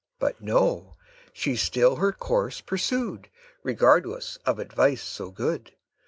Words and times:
But 0.17 0.41
no; 0.41 0.95
she 1.31 1.55
still 1.55 1.97
her 1.97 2.11
course 2.11 2.59
pursued, 2.59 3.29
Regardless 3.61 4.37
of 4.47 4.57
advice 4.57 5.03
so 5.03 5.29
good. 5.29 5.73